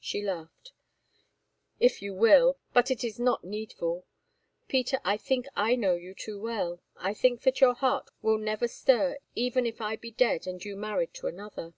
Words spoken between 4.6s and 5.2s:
Peter, I